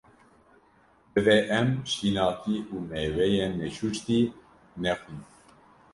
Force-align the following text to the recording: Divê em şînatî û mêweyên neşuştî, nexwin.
Divê 1.13 1.37
em 1.59 1.67
şînatî 1.91 2.57
û 2.73 2.75
mêweyên 2.89 3.53
neşuştî, 3.61 4.19
nexwin. 4.83 5.21